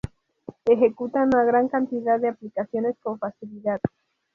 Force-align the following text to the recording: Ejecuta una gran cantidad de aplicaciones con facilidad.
Ejecuta 0.65 1.21
una 1.21 1.43
gran 1.43 1.67
cantidad 1.67 2.19
de 2.19 2.29
aplicaciones 2.29 2.95
con 3.03 3.19
facilidad. 3.19 3.79